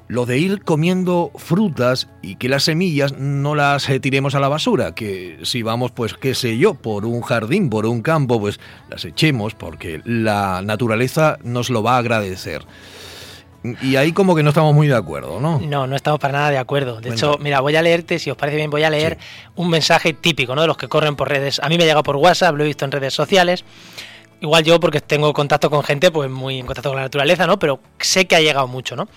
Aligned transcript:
lo 0.07 0.27
de 0.27 0.37
ir 0.37 0.61
comiendo 0.63 1.31
frutas 1.37 2.07
y 2.21 2.35
que 2.35 2.49
las 2.49 2.65
semillas 2.65 3.17
no 3.17 3.55
las 3.55 3.87
tiremos 3.99 4.35
a 4.35 4.39
la 4.39 4.47
basura, 4.47 4.93
que 4.93 5.39
si 5.41 5.63
vamos, 5.63 5.89
pues 5.89 6.13
qué 6.13 6.35
sé 6.35 6.59
yo, 6.59 6.75
por 6.75 7.05
un 7.05 7.21
jardín, 7.21 7.71
por 7.71 7.87
un 7.87 8.03
campo, 8.03 8.39
pues 8.39 8.59
las 8.91 9.05
echemos 9.05 9.55
porque 9.55 10.03
la 10.05 10.61
naturaleza 10.61 11.39
nos 11.43 11.71
lo 11.71 11.81
va 11.81 11.95
a 11.95 11.97
agradecer. 11.97 12.61
Y 13.63 13.95
ahí 13.95 14.11
como 14.11 14.35
que 14.35 14.41
no 14.41 14.49
estamos 14.49 14.73
muy 14.73 14.87
de 14.87 14.95
acuerdo, 14.95 15.39
¿no? 15.39 15.59
No, 15.59 15.85
no 15.85 15.95
estamos 15.95 16.19
para 16.19 16.33
nada 16.33 16.49
de 16.49 16.57
acuerdo. 16.57 16.99
De 16.99 17.11
hecho, 17.11 17.37
mira, 17.39 17.59
voy 17.59 17.75
a 17.75 17.81
leerte, 17.81 18.17
si 18.17 18.31
os 18.31 18.37
parece 18.37 18.57
bien, 18.57 18.71
voy 18.71 18.83
a 18.83 18.89
leer 18.89 19.19
un 19.55 19.69
mensaje 19.69 20.13
típico, 20.13 20.55
¿no? 20.55 20.61
De 20.61 20.67
los 20.67 20.77
que 20.77 20.87
corren 20.87 21.15
por 21.15 21.29
redes. 21.29 21.59
A 21.63 21.69
mí 21.69 21.77
me 21.77 21.83
ha 21.83 21.85
llegado 21.85 22.03
por 22.03 22.15
WhatsApp, 22.15 22.55
lo 22.55 22.63
he 22.63 22.67
visto 22.67 22.85
en 22.85 22.91
redes 22.91 23.13
sociales. 23.13 23.63
Igual 24.39 24.63
yo, 24.63 24.79
porque 24.79 25.01
tengo 25.01 25.31
contacto 25.33 25.69
con 25.69 25.83
gente, 25.83 26.09
pues 26.09 26.27
muy 26.27 26.59
en 26.59 26.65
contacto 26.65 26.89
con 26.89 26.95
la 26.95 27.03
naturaleza, 27.03 27.45
¿no? 27.45 27.59
Pero 27.59 27.79
sé 27.99 28.25
que 28.25 28.35
ha 28.35 28.41
llegado 28.41 28.67
mucho, 28.67 28.95
¿no? 28.95 29.07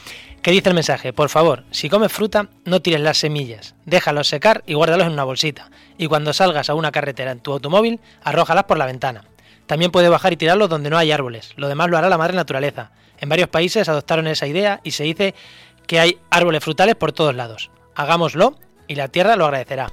¿Qué 0.43 0.51
dice 0.51 0.69
el 0.69 0.75
mensaje? 0.75 1.15
Por 1.15 1.31
favor, 1.31 1.65
si 1.71 1.89
comes 1.89 2.13
fruta, 2.13 2.49
no 2.67 2.83
tires 2.83 3.01
las 3.01 3.17
semillas, 3.17 3.75
déjalos 3.87 4.29
secar 4.29 4.63
y 4.67 4.75
guárdalos 4.75 5.07
en 5.07 5.15
una 5.15 5.25
bolsita. 5.25 5.71
Y 5.97 6.07
cuando 6.07 6.35
salgas 6.35 6.69
a 6.69 6.75
una 6.75 6.93
carretera 6.93 7.31
en 7.31 7.41
tu 7.41 7.53
automóvil, 7.53 7.99
arrójalas 8.23 8.65
por 8.65 8.77
la 8.77 8.85
ventana. 8.85 9.25
También 9.65 9.91
puedes 9.91 10.11
bajar 10.11 10.35
y 10.35 10.37
tirarlos 10.37 10.69
donde 10.69 10.91
no 10.91 10.99
hay 10.99 11.11
árboles. 11.13 11.55
Lo 11.57 11.69
demás 11.69 11.89
lo 11.89 11.97
hará 11.97 12.11
la 12.11 12.19
madre 12.19 12.37
naturaleza. 12.37 12.91
En 13.19 13.29
varios 13.29 13.49
países 13.49 13.89
adoptaron 13.89 14.27
esa 14.27 14.47
idea 14.47 14.81
y 14.85 14.93
se 14.93 15.05
dice 15.05 15.35
que 15.87 16.01
hay 16.01 16.19
árboles 16.31 16.63
frutales 16.63 16.95
por 16.95 17.13
todos 17.13 17.35
lados. 17.35 17.71
Hagámoslo 17.95 18.59
y 18.89 18.95
la 18.97 19.09
tierra 19.09 19.37
lo 19.37 19.45
agradecerá. 19.45 19.93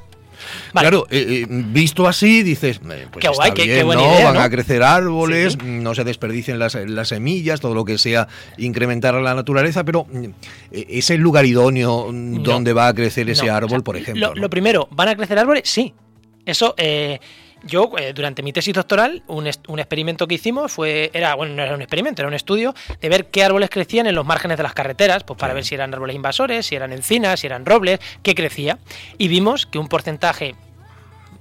Claro, 0.72 1.05
eh, 1.09 1.44
eh, 1.44 1.45
visto 1.47 2.08
así 2.08 2.44
dices, 2.44 2.81
eh, 2.89 3.08
pues 3.11 3.22
qué 3.22 3.30
guay, 3.30 3.52
qué, 3.52 3.83
buena 3.83 4.02
¿no? 4.02 4.23
Van 4.23 4.38
a 4.38 4.50
crecer 4.50 4.81
árboles, 4.81 5.61
no 5.63 5.94
se 5.94 6.03
desperdicien 6.03 6.58
las, 6.58 6.78
semillas, 7.08 7.61
todo 7.61 7.75
lo 7.75 7.86
que 7.86 7.97
sea 7.97 8.28
incrementar 8.58 9.13
la 9.16 9.35
naturaleza, 9.35 9.83
pero 9.83 10.08
¿es 10.72 11.09
el 11.09 11.22
lugar 11.22 11.45
idóneo 11.45 12.09
donde 12.11 12.73
va 12.73 12.88
a 12.88 12.94
crecer 12.94 13.30
ese 13.30 13.50
árbol, 13.50 13.83
por 13.83 13.97
ejemplo? 13.97 14.33
Lo, 14.35 14.50
primero, 14.50 14.88
¿van 14.91 15.09
a 15.09 15.16
crecer 15.16 15.38
árboles? 15.38 15.63
Sí. 15.66 15.94
Eso, 16.45 16.73
yo, 17.64 17.92
eh, 17.98 18.14
durante 18.14 18.42
mi 18.44 18.54
tesis 18.54 18.73
doctoral, 18.73 19.23
un, 19.28 19.48
experimento 19.48 20.28
que 20.28 20.36
hicimos 20.36 20.72
fue, 20.72 21.12
era, 21.14 21.36
bueno, 21.36 21.56
no 21.56 21.64
era 21.64 21.76
un 21.76 21.81
experimento, 21.81 22.22
era 22.22 22.28
un 22.28 22.34
estudio 22.34 22.73
de 23.00 23.09
ver 23.09 23.28
qué 23.28 23.44
árboles 23.44 23.70
crecían 23.70 24.08
en 24.08 24.16
los 24.16 24.26
márgenes 24.26 24.58
de 24.58 24.64
las 24.64 24.73
carreteras, 24.73 25.23
pues 25.23 25.38
para 25.38 25.53
ver 25.53 25.64
si 25.64 25.76
eran 25.76 25.94
árboles 25.94 26.16
invasores, 26.16 26.66
si 26.66 26.76
eran 26.76 26.92
encinas, 26.92 27.40
si 27.40 27.48
eran 27.48 27.66
robles, 27.66 28.00
qué 28.23 28.36
crecía. 28.36 28.80
Y 29.18 29.28
vimos 29.28 29.66
que 29.66 29.78
un 29.78 29.88
porcentaje 29.88 30.56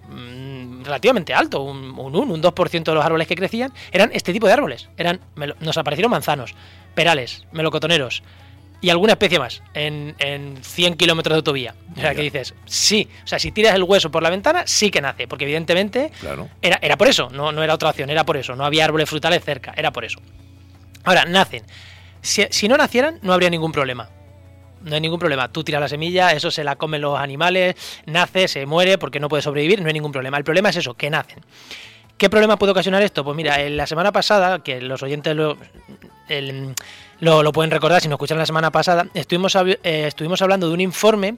mm, 0.09 0.83
relativamente 0.85 1.33
alto, 1.33 1.63
un, 1.63 1.99
un 1.99 2.17
1, 2.17 2.35
un 2.35 2.43
2% 2.43 2.85
de 2.85 2.95
los 2.95 3.05
árboles 3.05 3.27
que 3.27 3.37
crecían, 3.37 3.73
eran 3.93 4.11
este 4.13 4.33
tipo 4.33 4.47
de 4.47 4.53
árboles. 4.53 4.89
Eran, 4.97 5.21
nos 5.61 5.79
aparecieron 5.79 6.11
manzanos, 6.11 6.55
perales, 6.95 7.47
melocotoneros, 7.53 8.23
y 8.81 8.91
alguna 8.91 9.13
especie 9.13 9.39
más 9.39 9.63
en, 9.75 10.15
en 10.19 10.57
100 10.63 10.95
kilómetros 10.95 11.35
de 11.35 11.37
autovía. 11.37 11.75
O 11.97 12.01
sea, 12.01 12.15
que 12.15 12.23
dices, 12.23 12.55
sí, 12.65 13.09
o 13.25 13.27
sea, 13.27 13.39
si 13.39 13.53
tiras 13.53 13.75
el 13.75 13.83
hueso 13.83 14.11
por 14.11 14.23
la 14.23 14.31
ventana, 14.31 14.65
sí 14.67 14.91
que 14.91 15.01
nace, 15.01 15.29
porque 15.29 15.45
evidentemente 15.45 16.11
era, 16.63 16.79
era 16.81 16.97
por 16.97 17.09
eso, 17.09 17.29
no, 17.31 17.53
no 17.53 17.63
era 17.63 17.75
otra 17.75 17.91
opción, 17.91 18.11
era 18.11 18.25
por 18.25 18.37
eso, 18.37 18.57
no 18.57 18.65
había 18.65 18.85
árboles 18.85 19.09
frutales 19.09 19.45
cerca, 19.45 19.75
era 19.77 19.93
por 19.93 20.05
eso. 20.05 20.21
Ahora, 21.05 21.25
nacen. 21.25 21.65
Si, 22.23 22.47
si 22.51 22.69
no 22.69 22.77
nacieran, 22.77 23.19
no 23.23 23.33
habría 23.33 23.51
ningún 23.51 23.73
problema. 23.73 24.11
No 24.83 24.95
hay 24.95 25.01
ningún 25.01 25.19
problema. 25.19 25.49
Tú 25.49 25.63
tiras 25.63 25.81
la 25.81 25.89
semilla, 25.89 26.33
eso 26.33 26.51
se 26.51 26.65
la 26.65 26.77
comen 26.77 27.03
los 27.03 27.19
animales, 27.19 27.77
nace, 28.07 28.49
se 28.49 28.65
muere 28.65 28.97
porque 28.97 29.21
no 29.21 29.29
puede 29.29 29.43
sobrevivir, 29.43 29.81
no 29.83 29.89
hay 29.89 29.93
ningún 29.93 30.13
problema. 30.13 30.39
El 30.39 30.45
problema 30.45 30.71
es 30.71 30.77
eso, 30.77 30.95
que 30.95 31.11
nacen. 31.11 31.41
¿Qué 32.21 32.29
problema 32.29 32.59
puede 32.59 32.73
ocasionar 32.73 33.03
esto? 33.03 33.25
Pues 33.25 33.35
mira, 33.35 33.67
la 33.71 33.87
semana 33.87 34.13
pasada, 34.13 34.63
que 34.63 34.83
los 34.83 35.03
oyentes 35.03 35.35
lo, 35.35 35.57
pueden 37.55 37.71
recordar 37.71 38.03
si 38.03 38.09
nos 38.09 38.17
escuchan 38.17 38.37
la 38.37 38.45
semana 38.45 38.71
pasada, 38.71 39.07
estuvimos, 39.15 39.57
eh, 39.57 39.79
estuvimos 39.83 40.43
hablando 40.43 40.69
de 40.69 40.75
un 40.75 40.83
informe 40.83 41.37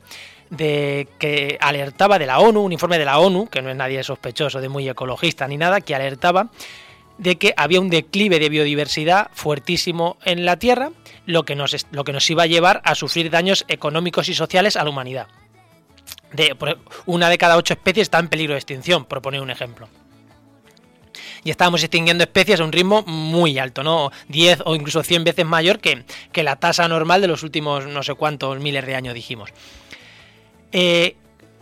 de 0.50 1.06
que 1.20 1.56
alertaba 1.60 2.19
de 2.19 2.26
la 2.26 2.41
ONU, 2.41 2.62
un 2.62 2.72
informe 2.72 2.98
de 2.98 3.04
la 3.04 3.20
ONU, 3.20 3.47
que 3.47 3.62
no 3.62 3.70
es 3.70 3.76
nadie 3.76 4.03
sospechoso 4.03 4.60
de 4.60 4.69
muy 4.69 4.88
ecologista 4.88 5.47
ni 5.47 5.56
nada, 5.56 5.82
que 5.82 5.94
alertaba 5.94 6.48
de 7.16 7.37
que 7.37 7.54
había 7.56 7.81
un 7.81 7.88
declive 7.88 8.41
de 8.41 8.49
biodiversidad 8.49 9.31
fuertísimo 9.34 10.16
en 10.25 10.44
la 10.44 10.59
Tierra, 10.59 10.91
lo 11.26 11.44
que 11.44 11.54
nos, 11.54 11.87
lo 11.93 12.03
que 12.03 12.12
nos 12.12 12.28
iba 12.28 12.43
a 12.43 12.47
llevar 12.47 12.82
a 12.84 12.97
sufrir 12.97 13.31
daños 13.31 13.64
económicos 13.69 14.28
y 14.28 14.34
sociales 14.34 14.75
a 14.75 14.82
la 14.82 14.91
humanidad. 14.91 15.28
De, 16.32 16.56
una 17.06 17.28
de 17.28 17.38
cada 17.38 17.56
ocho 17.56 17.72
especies 17.72 18.06
está 18.06 18.19
en 18.19 18.26
peligro 18.26 18.54
de 18.54 18.59
extinción, 18.59 19.04
por 19.04 19.22
poner 19.22 19.43
un 19.43 19.50
ejemplo 19.50 19.88
y 21.45 21.51
estábamos 21.51 21.83
extinguiendo 21.83 22.25
especies 22.25 22.61
a 22.61 22.65
un 22.65 22.73
ritmo 22.73 23.03
muy 23.03 23.59
alto, 23.59 23.83
¿no? 23.83 24.11
10 24.29 24.63
o 24.65 24.75
incluso 24.75 25.03
100 25.03 25.25
veces 25.25 25.47
mayor 25.47 25.81
que, 25.81 26.05
la 26.43 26.57
tasa 26.57 26.89
normal 26.89 27.21
de 27.21 27.29
los 27.29 27.43
últimos 27.43 27.87
no 27.87 28.03
sé 28.03 28.15
cuántos 28.15 28.59
miles 28.61 28.85
de 28.87 28.95
años, 28.95 29.15
dijimos. 29.15 29.51
Eh, 30.73 31.17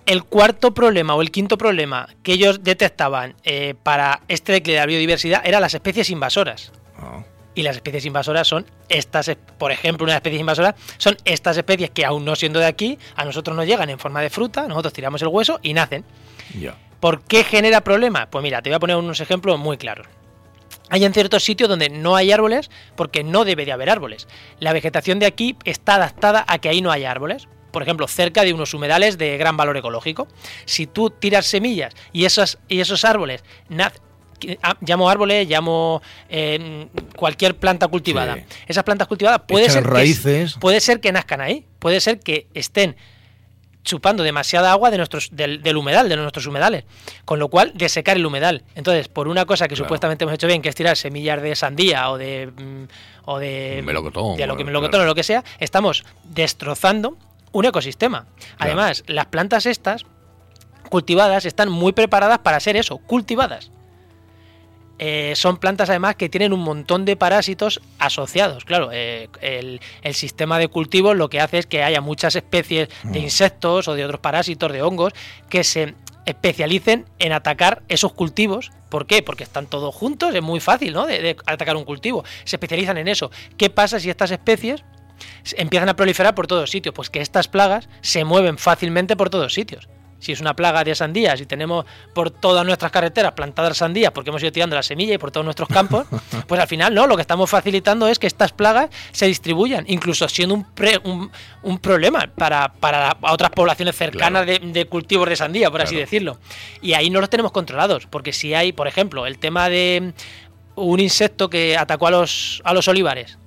el 0.06 0.24
cuarto 0.24 0.72
problema 0.72 1.14
o 1.14 1.22
el 1.22 1.30
quinto 1.30 1.58
problema 1.58 2.08
que 2.22 2.32
ellos 2.32 2.62
detectaban 2.62 3.34
eh, 3.44 3.74
para 3.82 4.22
este 4.28 4.52
declive 4.52 4.76
de 4.76 4.80
la 4.80 4.86
biodiversidad 4.86 5.42
eran 5.44 5.60
las 5.60 5.74
especies 5.74 6.10
invasoras. 6.10 6.72
Ah. 6.98 7.22
Y 7.54 7.62
las 7.62 7.76
especies 7.76 8.06
invasoras 8.06 8.46
son 8.46 8.64
estas, 8.88 9.30
por 9.58 9.72
ejemplo, 9.72 10.04
una 10.04 10.14
especie 10.14 10.38
invasora 10.38 10.74
son 10.98 11.16
estas 11.24 11.56
especies 11.56 11.90
que 11.90 12.04
aún 12.04 12.24
no 12.24 12.36
siendo 12.36 12.60
de 12.60 12.66
aquí, 12.66 12.98
a 13.16 13.24
nosotros 13.24 13.56
nos 13.56 13.66
llegan 13.66 13.90
en 13.90 13.98
forma 13.98 14.20
de 14.20 14.30
fruta, 14.30 14.66
nosotros 14.68 14.92
tiramos 14.92 15.20
el 15.22 15.28
hueso 15.28 15.58
y 15.62 15.74
nacen. 15.74 16.04
Ya. 16.58 16.76
¿Por 17.00 17.22
qué 17.22 17.44
genera 17.44 17.80
problemas? 17.80 18.28
Pues 18.30 18.42
mira, 18.42 18.62
te 18.62 18.70
voy 18.70 18.76
a 18.76 18.80
poner 18.80 18.96
unos 18.96 19.20
ejemplos 19.20 19.58
muy 19.58 19.78
claros. 19.78 20.06
Hay 20.90 21.04
en 21.04 21.14
ciertos 21.14 21.44
sitios 21.44 21.68
donde 21.68 21.88
no 21.88 22.16
hay 22.16 22.32
árboles 22.32 22.70
porque 22.96 23.22
no 23.24 23.44
debe 23.44 23.64
de 23.64 23.72
haber 23.72 23.90
árboles. 23.90 24.28
La 24.58 24.72
vegetación 24.72 25.18
de 25.18 25.26
aquí 25.26 25.56
está 25.64 25.94
adaptada 25.94 26.44
a 26.46 26.58
que 26.58 26.68
ahí 26.68 26.82
no 26.82 26.90
haya 26.90 27.10
árboles. 27.10 27.48
Por 27.70 27.82
ejemplo, 27.82 28.08
cerca 28.08 28.42
de 28.42 28.52
unos 28.52 28.74
humedales 28.74 29.16
de 29.16 29.38
gran 29.38 29.56
valor 29.56 29.76
ecológico. 29.76 30.26
Si 30.64 30.88
tú 30.88 31.10
tiras 31.10 31.46
semillas 31.46 31.94
y 32.12 32.24
esos, 32.24 32.58
y 32.68 32.80
esos 32.80 33.04
árboles 33.04 33.44
ah, 34.62 34.76
llamo 34.80 35.08
árboles, 35.08 35.48
llamo 35.48 36.02
eh, 36.28 36.88
cualquier 37.14 37.56
planta 37.56 37.86
cultivada. 37.86 38.38
Esas 38.66 38.82
plantas 38.82 39.06
cultivadas 39.06 39.42
puede 39.46 39.70
ser, 39.70 39.86
raíces. 39.86 40.54
puede 40.54 40.80
ser 40.80 41.00
que 41.00 41.12
nazcan 41.12 41.40
ahí, 41.40 41.64
puede 41.78 42.00
ser 42.00 42.18
que 42.18 42.48
estén 42.52 42.96
chupando 43.82 44.22
demasiada 44.22 44.72
agua 44.72 44.90
de 44.90 44.96
nuestros, 44.96 45.30
del, 45.32 45.76
humedal, 45.76 46.08
de 46.08 46.16
nuestros 46.16 46.46
humedales, 46.46 46.84
con 47.24 47.38
lo 47.38 47.48
cual 47.48 47.72
desecar 47.74 48.16
el 48.16 48.26
humedal. 48.26 48.64
Entonces, 48.74 49.08
por 49.08 49.28
una 49.28 49.46
cosa 49.46 49.68
que 49.68 49.76
supuestamente 49.76 50.24
hemos 50.24 50.34
hecho 50.34 50.46
bien, 50.46 50.62
que 50.62 50.68
es 50.68 50.74
tirar 50.74 50.96
semillas 50.96 51.40
de 51.42 51.56
sandía 51.56 52.10
o 52.10 52.18
de 52.18 52.46
mm, 52.46 52.84
o 53.24 53.38
de 53.38 53.82
melocotón, 53.84 54.36
de 54.36 54.46
lo 54.46 54.56
que 54.56 54.64
melocotón 54.64 55.02
o 55.02 55.04
lo 55.04 55.14
que 55.14 55.22
sea, 55.22 55.44
estamos 55.58 56.04
destrozando 56.24 57.16
un 57.52 57.64
ecosistema. 57.64 58.26
Además, 58.58 59.04
las 59.06 59.26
plantas 59.26 59.66
estas 59.66 60.04
cultivadas 60.88 61.44
están 61.44 61.70
muy 61.70 61.92
preparadas 61.92 62.38
para 62.40 62.60
ser 62.60 62.76
eso, 62.76 62.98
cultivadas. 62.98 63.70
Eh, 65.02 65.32
son 65.34 65.56
plantas 65.56 65.88
además 65.88 66.16
que 66.16 66.28
tienen 66.28 66.52
un 66.52 66.60
montón 66.60 67.06
de 67.06 67.16
parásitos 67.16 67.80
asociados. 67.98 68.66
Claro, 68.66 68.90
eh, 68.92 69.30
el, 69.40 69.80
sistema 70.12 70.58
de 70.58 70.68
cultivo 70.68 71.14
lo 71.14 71.30
que 71.30 71.40
hace 71.40 71.56
es 71.56 71.66
que 71.66 71.82
haya 71.82 72.02
muchas 72.02 72.36
especies 72.36 72.90
de 73.04 73.20
mm. 73.20 73.22
insectos 73.22 73.88
o 73.88 73.94
de 73.94 74.04
otros 74.04 74.20
parásitos, 74.20 74.70
de 74.70 74.82
hongos, 74.82 75.14
que 75.48 75.64
se 75.64 75.94
especialicen 76.26 77.06
en 77.18 77.32
atacar 77.32 77.80
esos 77.88 78.12
cultivos. 78.12 78.72
¿Por 78.90 79.06
qué? 79.06 79.22
Porque 79.22 79.42
están 79.42 79.66
todos 79.66 79.94
juntos, 79.94 80.34
es 80.34 80.42
muy 80.42 80.60
fácil 80.60 80.92
¿no? 80.92 81.06
de, 81.06 81.34
atacar 81.46 81.76
un 81.76 81.84
cultivo. 81.84 82.22
Se 82.44 82.56
especializan 82.56 82.98
en 82.98 83.08
eso. 83.08 83.30
¿Qué 83.56 83.70
pasa 83.70 84.00
si 84.00 84.10
estas 84.10 84.30
especies 84.30 84.84
empiezan 85.56 85.88
a 85.88 85.96
proliferar 85.96 86.34
por 86.34 86.46
todos 86.46 86.70
sitios? 86.70 86.94
Pues 86.94 87.08
que 87.08 87.22
estas 87.22 87.48
plagas 87.48 87.88
se 88.02 88.26
mueven 88.26 88.58
fácilmente 88.58 89.16
por 89.16 89.30
todos 89.30 89.54
sitios. 89.54 89.88
Si 90.20 90.32
es 90.32 90.40
una 90.40 90.54
plaga 90.54 90.84
de 90.84 90.94
sandías 90.94 91.40
y 91.40 91.46
tenemos 91.46 91.84
por 92.14 92.30
todas 92.30 92.64
nuestras 92.64 92.92
carreteras 92.92 93.32
plantadas 93.32 93.78
sandías 93.78 94.12
porque 94.12 94.30
hemos 94.30 94.42
ido 94.42 94.52
tirando 94.52 94.76
la 94.76 94.82
semilla 94.82 95.14
y 95.14 95.18
por 95.18 95.30
todos 95.30 95.44
nuestros 95.44 95.68
campos, 95.68 96.06
pues 96.46 96.60
al 96.60 96.68
final 96.68 96.94
no, 96.94 97.06
lo 97.06 97.16
que 97.16 97.22
estamos 97.22 97.50
facilitando 97.50 98.06
es 98.06 98.18
que 98.18 98.26
estas 98.26 98.52
plagas 98.52 98.90
se 99.12 99.26
distribuyan, 99.26 99.84
incluso 99.88 100.28
siendo 100.28 100.54
un, 100.54 101.30
un, 101.62 101.78
problema 101.78 102.28
para, 102.34 102.72
para, 102.72 103.16
otras 103.22 103.50
poblaciones 103.50 103.96
cercanas 103.96 104.46
de, 104.46 104.86
cultivos 104.88 105.28
de 105.28 105.36
sandía, 105.36 105.70
por 105.70 105.82
así 105.82 105.96
decirlo. 105.96 106.38
Y 106.82 106.92
ahí 106.92 107.10
no 107.10 107.20
los 107.20 107.30
tenemos 107.30 107.52
controlados, 107.52 108.06
porque 108.06 108.32
si 108.32 108.54
hay, 108.54 108.72
por 108.72 108.86
ejemplo, 108.86 109.26
el 109.26 109.38
tema 109.38 109.68
de 109.68 110.12
un 110.76 111.00
insecto 111.00 111.50
que 111.50 111.76
atacó 111.76 112.06
a 112.06 112.10
los, 112.10 112.60
a 112.64 112.74
los 112.74 112.86
olivares, 112.88 113.39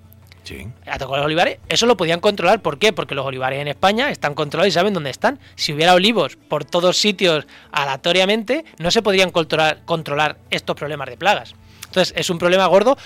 Sí. 0.43 0.67
Atacó 0.85 1.15
a 1.15 1.17
los 1.17 1.25
olivares. 1.25 1.59
Eso 1.69 1.85
lo 1.85 1.97
podían 1.97 2.19
controlar. 2.19 2.61
¿Por 2.61 2.77
qué? 2.77 2.93
Porque 2.93 3.15
los 3.15 3.25
olivares 3.25 3.59
en 3.59 3.67
España 3.67 4.11
están 4.11 4.33
controlados 4.33 4.67
y 4.67 4.71
saben 4.71 4.93
dónde 4.93 5.09
están. 5.09 5.39
Si 5.55 5.73
hubiera 5.73 5.93
olivos 5.93 6.35
por 6.35 6.65
todos 6.65 6.97
sitios 6.97 7.47
aleatoriamente, 7.71 8.65
no 8.77 8.91
se 8.91 9.01
podrían 9.01 9.31
controlar, 9.31 9.79
controlar 9.85 10.37
estos 10.49 10.75
problemas 10.75 11.09
de 11.09 11.17
plagas. 11.17 11.55
Entonces, 11.85 12.13
es 12.17 12.29
un 12.29 12.39
problema 12.39 12.65
gordo 12.67 12.97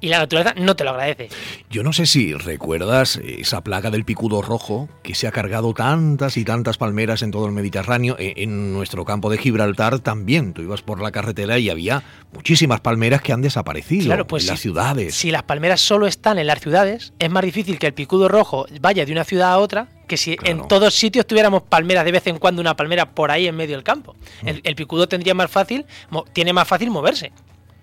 y 0.00 0.08
la 0.08 0.18
naturaleza 0.18 0.54
no 0.56 0.76
te 0.76 0.84
lo 0.84 0.90
agradece. 0.90 1.28
Yo 1.70 1.82
no 1.82 1.92
sé 1.92 2.06
si 2.06 2.32
recuerdas 2.32 3.16
esa 3.16 3.62
plaga 3.62 3.90
del 3.90 4.04
picudo 4.04 4.42
rojo 4.42 4.88
que 5.02 5.14
se 5.14 5.26
ha 5.26 5.32
cargado 5.32 5.74
tantas 5.74 6.36
y 6.36 6.44
tantas 6.44 6.78
palmeras 6.78 7.22
en 7.22 7.30
todo 7.30 7.46
el 7.46 7.52
Mediterráneo. 7.52 8.16
E, 8.18 8.34
en 8.36 8.72
nuestro 8.72 9.04
campo 9.04 9.30
de 9.30 9.38
Gibraltar 9.38 9.98
también. 10.00 10.52
Tú 10.52 10.62
ibas 10.62 10.82
por 10.82 11.00
la 11.00 11.12
carretera 11.12 11.58
y 11.58 11.70
había 11.70 12.02
muchísimas 12.32 12.80
palmeras 12.80 13.22
que 13.22 13.32
han 13.32 13.42
desaparecido 13.42 14.06
claro, 14.06 14.26
pues 14.26 14.44
en 14.44 14.50
las 14.50 14.60
ciudades. 14.60 15.14
Si 15.14 15.30
las 15.30 15.42
palmeras 15.42 15.80
solo 15.80 16.06
están 16.06 16.38
en 16.38 16.46
las 16.46 16.60
ciudades, 16.60 17.12
es 17.18 17.30
más 17.30 17.44
difícil 17.44 17.78
que 17.78 17.86
el 17.86 17.94
picudo 17.94 18.28
rojo 18.28 18.66
vaya 18.80 19.04
de 19.04 19.12
una 19.12 19.24
ciudad 19.24 19.52
a 19.52 19.58
otra 19.58 19.88
que 20.06 20.16
si 20.16 20.36
en 20.44 20.68
todos 20.68 20.94
sitios 20.94 21.26
tuviéramos 21.26 21.62
palmeras 21.62 22.04
de 22.04 22.12
vez 22.12 22.26
en 22.28 22.38
cuando 22.38 22.60
una 22.60 22.76
palmera 22.76 23.10
por 23.10 23.32
ahí 23.32 23.48
en 23.48 23.56
medio 23.56 23.74
del 23.74 23.82
campo. 23.82 24.14
Mm. 24.42 24.48
El, 24.48 24.60
el, 24.62 24.76
picudo 24.76 25.08
tendría 25.08 25.34
más 25.34 25.50
fácil, 25.50 25.84
tiene 26.32 26.52
más 26.52 26.68
fácil 26.68 26.90
moverse. 26.90 27.32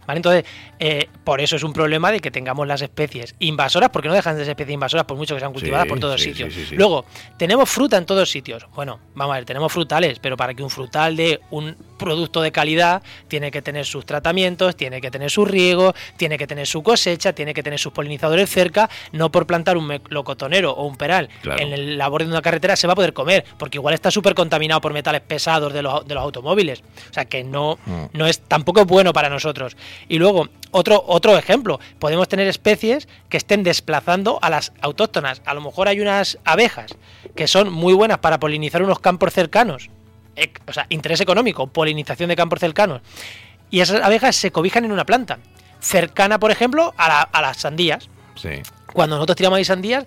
Entonces, 0.07 0.45
eh, 0.79 1.07
por 1.23 1.41
eso 1.41 1.55
es 1.55 1.63
un 1.63 1.73
problema 1.73 2.11
de 2.11 2.19
que 2.19 2.31
tengamos 2.31 2.67
las 2.67 2.81
especies 2.81 3.35
invasoras, 3.39 3.89
porque 3.89 4.07
no 4.07 4.13
dejan 4.13 4.35
de 4.35 4.43
ser 4.43 4.51
especies 4.51 4.73
invasoras 4.73 5.05
por 5.05 5.17
mucho 5.17 5.35
que 5.35 5.39
sean 5.39 5.53
cultivadas 5.53 5.87
por 5.87 5.99
todos 5.99 6.21
sitios. 6.21 6.53
Luego, 6.71 7.05
tenemos 7.37 7.69
fruta 7.69 7.97
en 7.97 8.05
todos 8.05 8.29
sitios. 8.29 8.65
Bueno, 8.75 8.99
vamos 9.15 9.33
a 9.33 9.37
ver, 9.37 9.45
tenemos 9.45 9.71
frutales, 9.71 10.19
pero 10.19 10.37
para 10.37 10.53
que 10.53 10.63
un 10.63 10.69
frutal 10.69 11.15
de 11.15 11.41
un 11.51 11.75
producto 11.97 12.41
de 12.41 12.51
calidad 12.51 13.01
tiene 13.27 13.51
que 13.51 13.61
tener 13.61 13.85
sus 13.85 14.05
tratamientos, 14.05 14.75
tiene 14.75 14.99
que 15.01 15.09
tener 15.09 15.31
su 15.31 15.45
riego, 15.45 15.93
tiene 16.17 16.37
que 16.37 16.47
tener 16.47 16.67
su 16.67 16.83
cosecha, 16.83 17.33
tiene 17.33 17.53
que 17.53 17.63
tener 17.63 17.79
sus 17.79 17.93
polinizadores 17.93 18.49
cerca, 18.49 18.89
no 19.11 19.31
por 19.31 19.47
plantar 19.47 19.77
un 19.77 20.01
locotonero 20.09 20.71
o 20.71 20.85
un 20.85 20.97
peral 20.97 21.29
en 21.43 21.73
el 21.73 22.01
borde 22.09 22.25
de 22.25 22.31
una 22.31 22.41
carretera 22.41 22.75
se 22.75 22.87
va 22.87 22.93
a 22.93 22.95
poder 22.95 23.13
comer, 23.13 23.45
porque 23.57 23.77
igual 23.77 23.93
está 23.93 24.11
súper 24.11 24.35
contaminado 24.35 24.81
por 24.81 24.93
metales 24.93 25.21
pesados 25.21 25.73
de 25.73 25.81
los, 25.81 26.05
de 26.05 26.13
los 26.13 26.23
automóviles. 26.23 26.83
O 27.09 27.13
sea 27.13 27.25
que 27.25 27.43
no, 27.43 27.77
mm. 27.85 28.05
no 28.13 28.27
es 28.27 28.41
tampoco 28.41 28.85
bueno 28.85 29.13
para 29.13 29.29
nosotros. 29.29 29.75
Y 30.07 30.19
luego, 30.19 30.49
otro, 30.71 31.03
otro 31.07 31.37
ejemplo, 31.37 31.79
podemos 31.99 32.27
tener 32.27 32.47
especies 32.47 33.07
que 33.29 33.37
estén 33.37 33.63
desplazando 33.63 34.39
a 34.41 34.49
las 34.49 34.73
autóctonas. 34.81 35.41
A 35.45 35.53
lo 35.53 35.61
mejor 35.61 35.87
hay 35.87 36.01
unas 36.01 36.37
abejas 36.43 36.95
que 37.35 37.47
son 37.47 37.71
muy 37.71 37.93
buenas 37.93 38.19
para 38.19 38.39
polinizar 38.39 38.83
unos 38.83 38.99
campos 38.99 39.33
cercanos. 39.33 39.89
O 40.67 40.73
sea, 40.73 40.87
interés 40.89 41.21
económico, 41.21 41.67
polinización 41.67 42.29
de 42.29 42.35
campos 42.35 42.59
cercanos. 42.59 43.01
Y 43.69 43.81
esas 43.81 44.01
abejas 44.01 44.35
se 44.35 44.51
cobijan 44.51 44.85
en 44.85 44.91
una 44.91 45.05
planta, 45.05 45.39
cercana, 45.79 46.39
por 46.39 46.51
ejemplo, 46.51 46.93
a, 46.97 47.21
a 47.21 47.41
las 47.41 47.57
sandías. 47.57 48.09
Sí. 48.35 48.61
Cuando 48.91 49.15
nosotros 49.15 49.35
tiramos 49.35 49.57
ahí 49.57 49.65
sandías, 49.65 50.05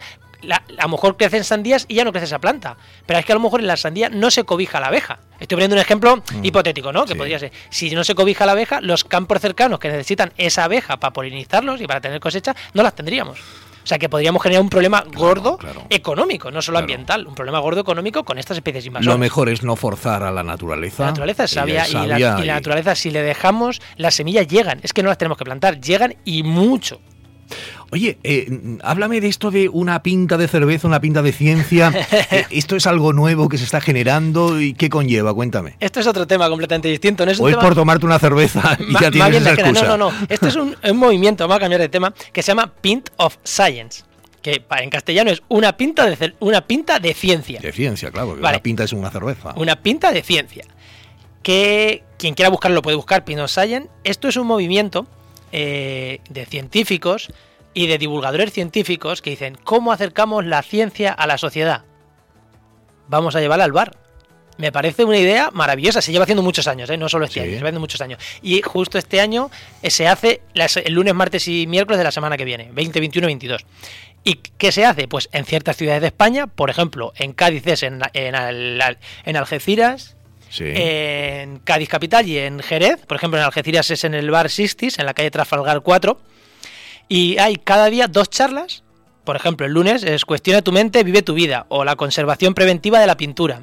a 0.50 0.82
lo 0.82 0.88
mejor 0.88 1.16
crecen 1.16 1.44
sandías 1.44 1.86
y 1.88 1.94
ya 1.94 2.04
no 2.04 2.12
crece 2.12 2.26
esa 2.26 2.38
planta. 2.38 2.76
Pero 3.06 3.18
es 3.18 3.24
que 3.24 3.32
a 3.32 3.34
lo 3.34 3.40
mejor 3.40 3.60
en 3.60 3.66
la 3.66 3.76
sandía 3.76 4.08
no 4.08 4.30
se 4.30 4.44
cobija 4.44 4.80
la 4.80 4.88
abeja. 4.88 5.18
Estoy 5.40 5.56
poniendo 5.56 5.76
un 5.76 5.82
ejemplo 5.82 6.16
mm. 6.16 6.44
hipotético, 6.44 6.92
¿no? 6.92 7.04
Que 7.04 7.14
podría 7.14 7.38
ser. 7.38 7.52
Si 7.70 7.94
no 7.94 8.04
se 8.04 8.14
cobija 8.14 8.46
la 8.46 8.52
abeja, 8.52 8.80
los 8.80 9.04
campos 9.04 9.40
cercanos 9.40 9.78
que 9.78 9.88
necesitan 9.88 10.32
esa 10.36 10.64
abeja 10.64 10.98
para 10.98 11.12
polinizarlos 11.12 11.80
y 11.80 11.86
para 11.86 12.00
tener 12.00 12.20
cosecha, 12.20 12.54
no 12.74 12.82
las 12.82 12.94
tendríamos. 12.94 13.38
O 13.86 13.88
sea 13.88 14.00
que 14.00 14.08
podríamos 14.08 14.42
generar 14.42 14.62
un 14.62 14.68
problema 14.68 15.04
gordo 15.14 15.60
económico, 15.90 16.50
no 16.50 16.60
solo 16.60 16.78
ambiental, 16.78 17.24
un 17.24 17.36
problema 17.36 17.60
gordo 17.60 17.82
económico 17.82 18.24
con 18.24 18.36
estas 18.36 18.56
especies 18.56 18.84
invasoras. 18.86 19.14
Lo 19.14 19.16
mejor 19.16 19.48
es 19.48 19.62
no 19.62 19.76
forzar 19.76 20.24
a 20.24 20.32
la 20.32 20.42
naturaleza. 20.42 21.04
La 21.04 21.10
naturaleza 21.10 21.44
es 21.44 21.52
sabia, 21.52 21.88
y, 21.88 21.92
la, 21.92 22.18
y 22.18 22.44
la 22.46 22.54
naturaleza, 22.54 22.96
si 22.96 23.12
le 23.12 23.22
dejamos, 23.22 23.80
las 23.96 24.16
semillas 24.16 24.48
llegan. 24.48 24.80
Es 24.82 24.92
que 24.92 25.04
no 25.04 25.08
las 25.08 25.18
tenemos 25.18 25.38
que 25.38 25.44
plantar, 25.44 25.80
llegan 25.80 26.16
y 26.24 26.42
mucho. 26.42 27.00
Oye, 27.92 28.18
eh, 28.24 28.78
háblame 28.82 29.20
de 29.20 29.28
esto 29.28 29.50
de 29.50 29.68
una 29.68 30.02
pinta 30.02 30.36
de 30.36 30.48
cerveza, 30.48 30.88
una 30.88 31.00
pinta 31.00 31.22
de 31.22 31.32
ciencia. 31.32 31.92
Eh, 32.30 32.44
¿Esto 32.50 32.76
es 32.76 32.86
algo 32.86 33.12
nuevo 33.12 33.48
que 33.48 33.56
se 33.58 33.64
está 33.64 33.80
generando 33.80 34.60
y 34.60 34.74
qué 34.74 34.88
conlleva? 34.88 35.32
Cuéntame. 35.32 35.76
Esto 35.78 36.00
es 36.00 36.06
otro 36.06 36.26
tema 36.26 36.48
completamente 36.48 36.88
distinto. 36.88 37.24
¿no 37.24 37.30
es 37.30 37.38
o 37.38 37.48
es 37.48 37.56
por 37.56 37.74
tomarte 37.74 38.04
una 38.04 38.18
cerveza 38.18 38.76
y 38.88 38.92
ya 38.94 39.10
tienes 39.10 39.42
esa 39.42 39.52
excusa. 39.52 39.82
No, 39.82 39.96
no, 39.96 40.10
no. 40.10 40.26
Esto 40.28 40.48
es 40.48 40.56
un, 40.56 40.76
movimiento, 40.94 41.44
vamos 41.44 41.58
a 41.58 41.60
cambiar 41.60 41.80
de 41.80 41.88
tema, 41.88 42.12
que 42.32 42.42
se 42.42 42.48
llama 42.48 42.72
Pint 42.80 43.10
of 43.16 43.36
Science 43.44 44.04
que 44.42 44.64
en 44.78 44.90
castellano 44.90 45.30
es 45.30 45.42
una 45.48 45.76
pinta 45.76 46.06
de 46.06 46.34
una 46.40 46.66
pinta 46.66 46.98
de 46.98 47.14
ciencia. 47.14 47.60
De 47.60 47.72
ciencia, 47.72 48.10
claro, 48.10 48.28
porque 48.28 48.42
una 48.42 48.58
pinta 48.60 48.84
es 48.84 48.92
una 48.92 49.10
cerveza. 49.10 49.54
Una 49.56 49.76
pinta 49.82 50.12
de 50.12 50.22
ciencia. 50.22 50.64
Que 51.42 52.04
quien 52.18 52.34
quiera 52.34 52.48
buscarlo 52.48 52.80
puede 52.82 52.96
buscar 52.96 53.24
Pint 53.24 53.40
of 53.40 53.50
Science. 53.50 53.88
Esto 54.04 54.28
es 54.28 54.36
un 54.36 54.46
movimiento 54.46 55.06
eh, 55.52 56.20
de 56.28 56.46
científicos 56.46 57.28
y 57.76 57.88
de 57.88 57.98
divulgadores 57.98 58.54
científicos 58.54 59.20
que 59.20 59.28
dicen, 59.28 59.58
¿cómo 59.62 59.92
acercamos 59.92 60.46
la 60.46 60.62
ciencia 60.62 61.12
a 61.12 61.26
la 61.26 61.36
sociedad? 61.36 61.84
Vamos 63.06 63.36
a 63.36 63.40
llevarla 63.40 63.64
al 63.64 63.72
bar. 63.72 63.98
Me 64.56 64.72
parece 64.72 65.04
una 65.04 65.18
idea 65.18 65.50
maravillosa. 65.52 66.00
Se 66.00 66.10
lleva 66.10 66.22
haciendo 66.22 66.42
muchos 66.42 66.68
años, 66.68 66.88
¿eh? 66.88 66.96
no 66.96 67.10
solo 67.10 67.26
este 67.26 67.40
año, 67.40 67.50
se 67.50 67.56
lleva 67.56 67.66
haciendo 67.68 67.80
muchos 67.80 68.00
años. 68.00 68.18
Y 68.40 68.62
justo 68.62 68.96
este 68.96 69.20
año 69.20 69.50
eh, 69.82 69.90
se 69.90 70.08
hace 70.08 70.40
el 70.54 70.94
lunes, 70.94 71.14
martes 71.14 71.46
y 71.48 71.66
miércoles 71.66 71.98
de 71.98 72.04
la 72.04 72.12
semana 72.12 72.38
que 72.38 72.46
viene, 72.46 72.70
20, 72.72 72.98
21 72.98 73.26
22. 73.26 73.66
¿Y 74.24 74.36
qué 74.56 74.72
se 74.72 74.86
hace? 74.86 75.06
Pues 75.06 75.28
en 75.32 75.44
ciertas 75.44 75.76
ciudades 75.76 76.00
de 76.00 76.06
España, 76.06 76.46
por 76.46 76.70
ejemplo, 76.70 77.12
en 77.16 77.34
Cádiz 77.34 77.66
es 77.66 77.82
en, 77.82 78.00
en, 78.14 79.36
Algeciras, 79.36 80.16
en 80.58 81.58
Cádiz 81.58 81.90
Capital 81.90 82.26
y 82.26 82.38
en 82.38 82.60
Jerez. 82.60 83.04
Por 83.04 83.18
ejemplo, 83.18 83.38
en 83.38 83.44
Algeciras 83.44 83.90
es 83.90 84.04
en 84.04 84.14
el 84.14 84.30
bar 84.30 84.48
Sistis, 84.48 84.98
en 84.98 85.04
la 85.04 85.12
calle 85.12 85.30
Trafalgar 85.30 85.82
4. 85.82 86.18
Y 87.08 87.38
hay 87.38 87.56
cada 87.56 87.86
día 87.86 88.08
dos 88.08 88.30
charlas. 88.30 88.82
Por 89.24 89.36
ejemplo, 89.36 89.66
el 89.66 89.72
lunes 89.72 90.02
es 90.02 90.24
Cuestiona 90.24 90.62
tu 90.62 90.72
mente, 90.72 91.04
vive 91.04 91.22
tu 91.22 91.34
vida 91.34 91.66
o 91.68 91.84
la 91.84 91.96
conservación 91.96 92.54
preventiva 92.54 93.00
de 93.00 93.06
la 93.06 93.16
pintura. 93.16 93.62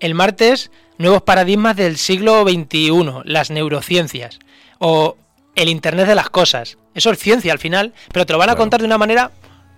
El 0.00 0.14
martes, 0.14 0.70
nuevos 0.98 1.22
paradigmas 1.22 1.76
del 1.76 1.96
siglo 1.96 2.44
XXI, 2.44 3.22
las 3.24 3.50
neurociencias 3.50 4.38
o 4.78 5.16
el 5.56 5.68
Internet 5.68 6.06
de 6.06 6.14
las 6.14 6.30
cosas. 6.30 6.78
Eso 6.94 7.10
es 7.10 7.18
ciencia 7.18 7.52
al 7.52 7.58
final, 7.58 7.92
pero 8.12 8.26
te 8.26 8.32
lo 8.32 8.38
van 8.38 8.50
a 8.50 8.56
contar 8.56 8.80
de 8.80 8.86
una 8.86 8.98
manera 8.98 9.32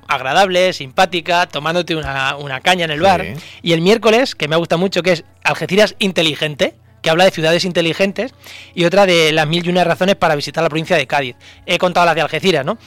agradable, 0.09 0.73
simpática, 0.73 1.47
tomándote 1.47 1.97
una, 1.97 2.61
caña 2.63 2.85
en 2.85 2.91
el 2.91 3.01
bar. 3.01 3.25
Y 3.63 3.73
el 3.73 3.81
miércoles, 3.81 4.35
que 4.35 4.49
me 4.49 4.57
gusta 4.57 4.77
mucho, 4.77 5.03
que 5.03 5.13
es 5.13 5.25
Algeciras 5.43 5.97
inteligente, 5.99 6.75
que 7.03 7.11
habla 7.11 7.25
de 7.25 7.31
ciudades 7.31 7.65
inteligentes, 7.65 8.35
y 8.75 8.85
otra 8.85 9.07
de 9.07 9.33
las 9.33 9.47
mil 9.47 9.67
y 9.67 9.71
una 9.71 9.85
razones 9.85 10.17
para 10.17 10.35
visitar 10.35 10.63
la 10.63 10.69
provincia 10.69 10.97
de 10.97 11.07
Cádiz. 11.07 11.37
He 11.67 11.79
contado 11.79 12.07
las 12.07 12.15
de 12.15 12.21
Algeciras, 12.21 12.65
¿no? 12.65 12.79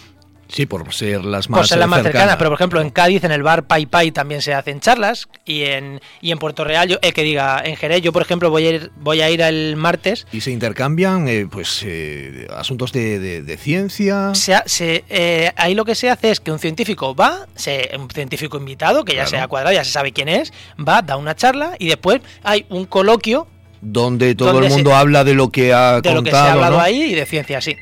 Sí, 0.53 0.67
por 0.67 0.93
ser 0.93 1.25
las 1.25 1.49
más, 1.49 1.61
por 1.61 1.67
ser 1.67 1.79
las 1.79 1.87
más 1.87 2.03
cercanas. 2.03 2.35
Pero, 2.37 2.51
por 2.51 2.59
ejemplo, 2.59 2.79
en 2.79 2.91
Cádiz, 2.91 3.23
en 3.23 3.31
el 3.31 3.41
bar 3.41 3.65
Pai 3.65 3.87
Pai 3.87 4.11
también 4.11 4.39
se 4.41 4.53
hacen 4.53 4.79
charlas. 4.79 5.27
Y 5.45 5.63
en, 5.63 5.99
y 6.21 6.31
en 6.31 6.37
Puerto 6.37 6.63
Real, 6.63 6.87
yo, 6.87 6.97
eh, 7.01 7.11
que 7.11 7.23
diga, 7.23 7.59
en 7.65 7.75
Jerez, 7.75 8.01
yo, 8.03 8.13
por 8.13 8.21
ejemplo, 8.21 8.51
voy 8.51 8.67
a 8.67 8.69
ir, 8.69 8.91
voy 8.97 9.21
a 9.21 9.31
ir 9.31 9.41
el 9.41 9.75
martes. 9.77 10.27
¿Y 10.31 10.41
se 10.41 10.51
intercambian 10.51 11.27
eh, 11.27 11.47
pues 11.49 11.81
eh, 11.83 12.47
asuntos 12.55 12.91
de, 12.91 13.57
ciencia? 13.59 14.31
Se, 14.35 15.03
eh, 15.09 15.51
ahí 15.55 15.73
lo 15.73 15.85
que 15.85 15.95
se 15.95 16.11
hace 16.11 16.29
es 16.29 16.39
que 16.39 16.51
un 16.51 16.59
científico 16.59 17.15
va, 17.15 17.47
se, 17.55 17.89
un 17.97 18.07
científico 18.11 18.57
invitado, 18.57 19.05
que 19.05 19.15
ya 19.15 19.25
sea 19.25 19.47
cuadrado, 19.47 19.73
ya 19.73 19.83
se 19.83 19.91
sabe 19.91 20.11
quién 20.11 20.29
es, 20.29 20.53
va, 20.77 21.01
da 21.01 21.17
una 21.17 21.35
charla 21.35 21.75
y 21.79 21.87
después 21.87 22.21
hay 22.43 22.67
un 22.69 22.85
coloquio 22.85 23.47
donde 23.83 24.35
todo 24.35 24.59
el 24.59 24.69
mundo 24.69 24.95
habla 24.95 25.23
de 25.23 25.33
lo 25.33 25.49
que 25.49 25.73
ha 25.73 26.01
de 26.01 26.13
lo 26.13 26.23
que 26.23 26.31
se 26.31 26.35
ha 26.35 26.53
hablado 26.53 26.79
ahí 26.79 27.03
y 27.03 27.15
de 27.15 27.25
ciencia, 27.25 27.61
sí. 27.61 27.75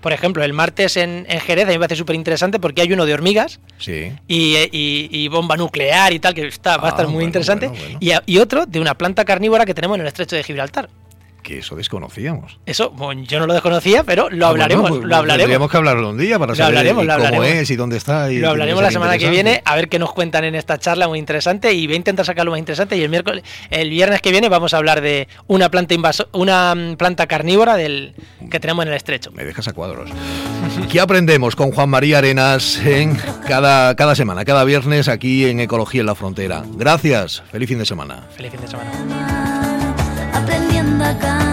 Por 0.00 0.12
ejemplo, 0.12 0.42
el 0.42 0.52
martes 0.52 0.96
en, 0.96 1.26
Jerez 1.26 1.64
a 1.64 1.68
mí 1.68 1.74
me 1.74 1.78
parece 1.78 1.96
súper 1.96 2.16
interesante 2.16 2.58
porque 2.58 2.82
hay 2.82 2.92
uno 2.92 3.06
de 3.06 3.14
hormigas 3.14 3.60
sí. 3.78 4.12
y, 4.26 5.28
bomba 5.28 5.56
nuclear 5.56 6.12
y 6.12 6.18
tal, 6.18 6.34
que 6.34 6.48
está, 6.48 6.76
va 6.76 6.88
a 6.88 6.90
estar 6.90 7.06
ah, 7.06 7.08
muy 7.08 7.22
interesante. 7.22 7.70
Y, 8.00 8.10
y, 8.26 8.38
otro 8.38 8.66
de 8.66 8.80
una 8.80 8.94
planta 8.94 9.24
carnívora 9.24 9.64
que 9.64 9.74
tenemos 9.74 9.94
en 9.94 10.00
el 10.00 10.08
estrecho 10.08 10.34
de 10.34 10.42
Gibraltar 10.42 10.88
que 11.42 11.58
eso 11.58 11.76
desconocíamos. 11.76 12.58
Eso, 12.66 12.94
yo 13.26 13.40
no 13.40 13.46
lo 13.46 13.52
desconocía, 13.52 14.04
pero 14.04 14.30
lo 14.30 14.46
ah, 14.46 14.50
hablaremos. 14.50 14.90
Pues, 14.90 15.04
lo 15.04 15.16
hablaremos. 15.16 15.42
Tendríamos 15.42 15.70
que 15.70 15.76
hablarlo 15.76 16.10
un 16.10 16.18
día 16.18 16.38
para 16.38 16.54
saber 16.54 16.94
cómo 16.94 17.44
es 17.44 17.70
y 17.70 17.76
dónde 17.76 17.96
está. 17.96 18.28
lo 18.28 18.50
hablaremos 18.50 18.82
la 18.82 18.90
semana 18.90 19.18
que 19.18 19.30
viene, 19.30 19.62
a 19.64 19.76
ver 19.76 19.88
qué 19.88 19.98
nos 19.98 20.12
cuentan 20.12 20.44
en 20.44 20.54
esta 20.54 20.78
charla 20.78 21.08
muy 21.08 21.18
interesante 21.18 21.72
y 21.72 21.86
voy 21.86 21.94
a 21.94 21.96
intentar 21.96 22.24
sacarlo 22.24 22.52
más 22.52 22.58
interesante. 22.58 22.96
Y 22.96 23.02
el 23.02 23.08
miércoles, 23.08 23.44
el 23.70 23.90
viernes 23.90 24.20
que 24.20 24.30
viene 24.30 24.48
vamos 24.48 24.74
a 24.74 24.78
hablar 24.78 25.00
de 25.00 25.28
una 25.46 25.70
planta 25.70 25.94
invaso 25.94 26.28
una 26.32 26.74
mm, 26.74 26.96
planta 26.96 27.26
carnívora 27.26 27.76
del 27.76 28.14
que 28.50 28.60
tenemos 28.60 28.84
en 28.84 28.90
el 28.90 28.96
estrecho. 28.96 29.30
Me 29.32 29.44
dejas 29.44 29.68
a 29.68 29.72
cuadros. 29.72 30.10
¿Qué 30.90 31.00
aprendemos 31.00 31.56
con 31.56 31.72
Juan 31.72 31.90
María 31.90 32.18
Arenas 32.18 32.78
en 32.84 33.16
cada, 33.46 33.94
cada 33.96 34.14
semana, 34.14 34.44
cada 34.44 34.64
viernes 34.64 35.08
aquí 35.08 35.46
en 35.46 35.60
Ecología 35.60 36.00
en 36.00 36.06
la 36.06 36.14
Frontera? 36.14 36.64
Gracias. 36.76 37.42
Feliz 37.50 37.68
fin 37.68 37.78
de 37.78 37.86
semana. 37.86 38.26
Feliz 38.36 38.52
fin 38.52 38.60
de 38.60 38.68
semana. 38.68 39.31
Ganga 41.02 41.51